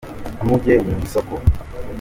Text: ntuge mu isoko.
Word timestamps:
ntuge 0.43 0.75
mu 0.85 0.93
isoko. 1.05 1.35